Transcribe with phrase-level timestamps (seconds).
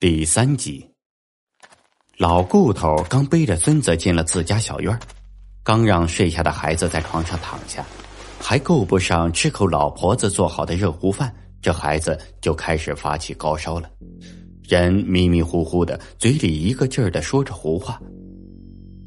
[0.00, 0.88] 第三集，
[2.16, 4.98] 老顾头刚背着孙子进了自家小院
[5.62, 7.84] 刚让睡下的孩子在床上躺下，
[8.40, 13.90] 还够不上吃口老婆子做好的热乎饭，这孩子就开始发起高烧了，
[14.66, 18.00] 人迷迷糊糊的，嘴里一个劲儿的说着胡话，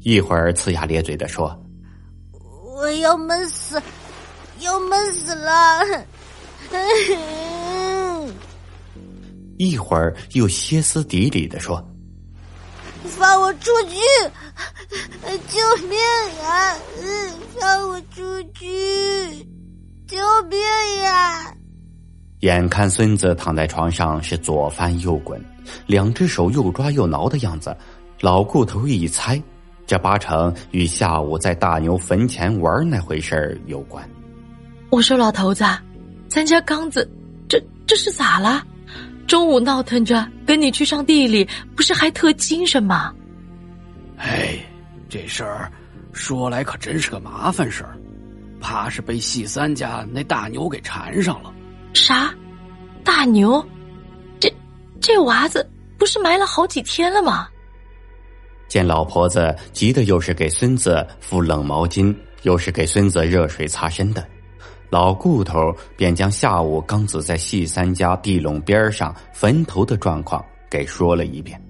[0.02, 1.60] 一会儿呲牙咧嘴的说
[2.76, 3.82] ：“我要闷死，
[4.60, 5.80] 要闷死了。
[9.64, 11.82] ”一会儿又歇斯底里的说
[13.04, 13.96] ：“放我出去！
[15.48, 15.98] 救命
[16.42, 16.76] 呀！
[17.58, 19.46] 放我出去！
[20.06, 20.58] 救命
[21.02, 21.54] 呀！”
[22.40, 25.42] 眼看孙子躺在床上是左翻右滚，
[25.86, 27.74] 两只手又抓又挠的样子，
[28.20, 29.42] 老顾头一猜，
[29.86, 34.06] 这八成与下午在大牛坟前玩那回事儿有关。
[34.90, 35.64] 我说老头子，
[36.28, 37.10] 咱家刚子
[37.48, 38.62] 这这是咋了？
[39.26, 43.12] 中午闹腾着跟你去上地里，不是还特精神吗？
[44.16, 44.58] 哎，
[45.08, 45.70] 这事儿
[46.12, 47.96] 说来可真是个麻烦事儿，
[48.60, 51.52] 怕是被细三家那大牛给缠上了。
[51.92, 52.32] 啥？
[53.02, 53.64] 大牛？
[54.38, 54.52] 这
[55.00, 57.48] 这娃子不是埋了好几天了吗？
[58.68, 64.26] 见老婆子急的又是给孙子敷冷毛巾，又是给孙子热水擦身的。
[64.90, 71.60] 老顾头便将下午刚子在细三家地垄边上坟头的状况给说了一遍，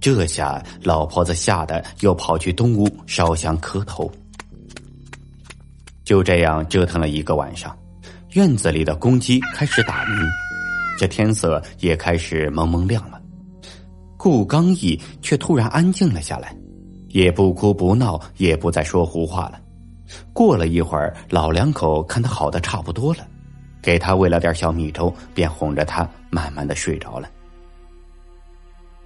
[0.00, 4.10] 这下老婆子吓得又跑去东屋烧香磕头。
[6.04, 7.76] 就这样折腾了一个晚上，
[8.32, 10.16] 院子里的公鸡开始打鸣，
[10.98, 13.20] 这天色也开始蒙蒙亮了。
[14.16, 16.52] 顾刚毅却突然安静了下来，
[17.10, 19.60] 也不哭不闹，也不再说胡话了。
[20.32, 23.26] 过了一会儿，老两口看他好的差不多了，
[23.82, 27.28] 给他喂了点小米粥，便哄着他慢慢的睡着了。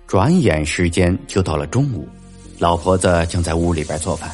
[0.07, 2.09] 转眼时间就到了中午，
[2.59, 4.31] 老婆子正在屋里边做饭，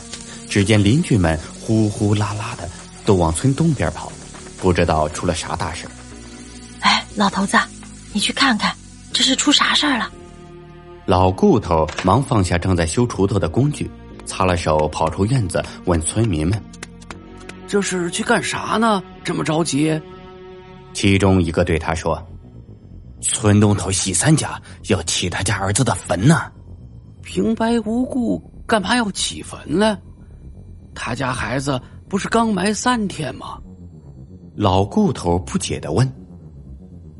[0.49, 2.69] 只见邻居们呼呼啦啦的
[3.05, 4.11] 都往村东边跑，
[4.61, 5.87] 不知道出了啥大事。
[6.81, 7.57] 哎，老头子，
[8.13, 8.75] 你去看看，
[9.13, 10.11] 这是出啥事儿了？
[11.07, 13.91] 老顾头忙放下正在修锄头的工具。
[14.25, 16.63] 擦了手，跑出院子，问村民们
[17.67, 19.03] ：“这是去干啥呢？
[19.25, 20.01] 这么着急？”
[20.93, 22.21] 其中一个对他说
[23.21, 26.51] ：“村东头西三家要起他家儿子的坟呢。
[27.23, 29.99] 平白无故干嘛要起坟呢？
[30.95, 33.59] 他家孩子不是刚埋三天吗？”
[34.57, 36.13] 老顾头不解的问：“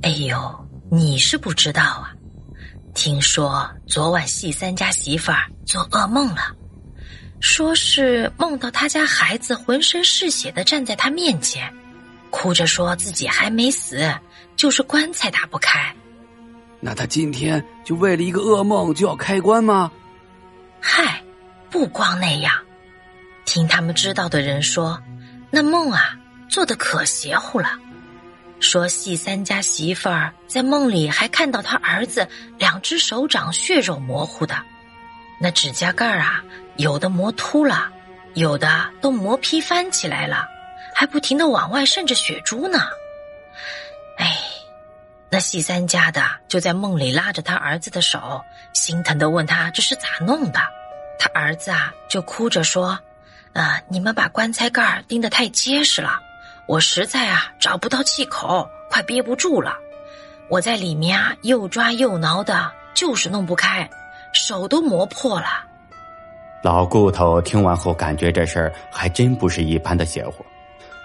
[0.03, 0.37] 哎呦，
[0.91, 2.13] 你是不知道啊？
[2.93, 6.55] 听说昨晚细三家媳妇儿做噩梦了。”
[7.41, 11.73] 说是梦到他家孩子浑身是血的站在他面前，
[12.29, 14.15] 哭着说自己还没死，
[14.57, 15.95] 就是棺材打不开。
[16.81, 19.91] 那他今天就为了一个噩梦就要开棺吗？
[20.81, 21.23] 嗨，
[21.71, 22.55] 不光那样，
[23.45, 25.03] 听他们知道的人说，
[25.51, 26.17] 那梦啊
[26.49, 27.79] 做的可邪乎了。
[28.61, 34.55] 说细三家媳妇儿在梦里还看到他儿子两只手掌血肉模糊的。
[35.43, 36.45] 那指甲盖啊，
[36.77, 37.91] 有的磨秃了，
[38.35, 40.47] 有的都磨劈翻起来了，
[40.95, 42.79] 还不停的往外渗着血珠呢。
[44.19, 44.37] 哎，
[45.31, 50.61] 那细三家的就在梦里拉着他儿子的手，心疼的问他这是咋弄的。
[51.19, 52.99] 他儿子啊就哭着说
[53.55, 56.21] ：“啊，你们把棺材盖钉得太结实了，
[56.69, 59.75] 我实在啊找不到气口，快憋不住了。
[60.51, 63.89] 我在里面啊又抓又挠的，就是弄不开。”
[64.33, 65.47] 手都磨破了。
[66.63, 70.45] 老顾头听完后，感觉这事儿还真不是一般的邪乎，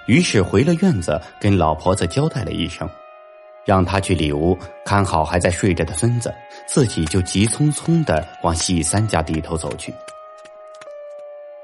[0.05, 2.89] 于是回了院子，跟老婆子交代了一声，
[3.63, 6.33] 让他去里屋看好还在睡着的孙子，
[6.67, 9.93] 自己就急匆匆的往细三家地头走去。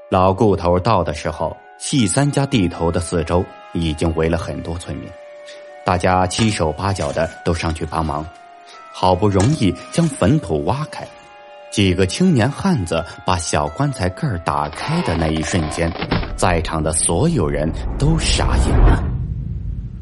[0.08, 5.08] 老顾头到的时候，细三家地头的四周已经围了很多村民，
[5.84, 8.26] 大家七手八脚的都上去帮忙，
[8.90, 11.06] 好不容易将坟土挖开。
[11.72, 15.90] 几个青年汉子把小棺材盖儿打开的那一瞬间，
[16.36, 17.66] 在场的所有人
[17.98, 19.02] 都傻眼了。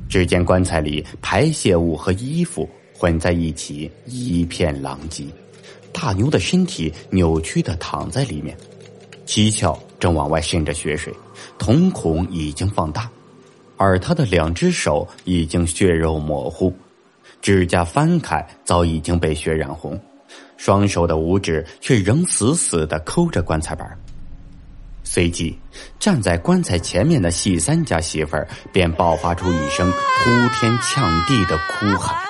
[0.09, 5.25] 只见棺材里排泄物和衣服混在一起，一片狼藉。
[5.93, 8.57] 大牛的身体扭曲的躺在里面，
[9.25, 11.15] 七窍正往外渗着血水，
[11.57, 13.09] 瞳孔已经放大，
[13.77, 16.75] 而他的两只手已经血肉模糊，
[17.41, 19.97] 指甲翻开早已经被血染红。
[20.63, 23.89] 双手的五指却仍死死的抠着棺材板
[25.03, 25.59] 随即，
[25.99, 32.30] 站在棺材前面的细三家媳妇儿便爆发出一声呼天抢地的哭喊。